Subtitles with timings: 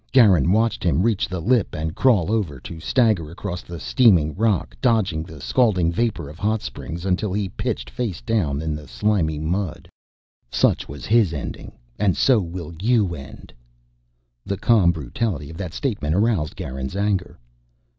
[0.11, 4.75] Garin watched him reach the lip and crawl over, to stagger across the steaming rock,
[4.81, 9.37] dodging the scalding vapor of hot springs, until he pitched face down in the slimy
[9.37, 9.87] mud.
[10.49, 13.53] "Such was his ending, and so will you end"
[14.43, 17.37] The calm brutality of that statement aroused Garin's anger.